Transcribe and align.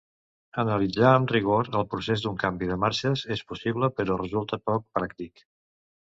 Analitzar 0.61 1.11
amb 1.17 1.33
rigor 1.35 1.69
el 1.81 1.85
procés 1.91 2.23
d'un 2.23 2.39
canvi 2.45 2.71
de 2.71 2.79
marxes 2.85 3.25
és 3.37 3.45
possible 3.53 3.93
però 4.01 4.19
resulta 4.25 4.61
poc 4.73 4.89
pràctic. 4.99 5.47